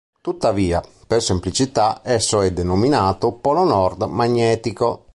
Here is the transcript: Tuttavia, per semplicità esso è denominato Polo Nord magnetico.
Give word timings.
Tuttavia, 0.19 0.81
per 1.05 1.21
semplicità 1.21 2.01
esso 2.03 2.41
è 2.41 2.51
denominato 2.51 3.33
Polo 3.33 3.63
Nord 3.65 4.01
magnetico. 4.05 5.05